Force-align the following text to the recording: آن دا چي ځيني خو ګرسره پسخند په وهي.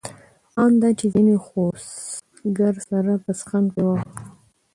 آن 0.63 0.71
دا 0.81 0.89
چي 0.99 1.05
ځيني 1.13 1.37
خو 1.45 1.61
ګرسره 2.57 3.15
پسخند 3.25 3.67
په 3.75 3.79
وهي. 3.87 4.05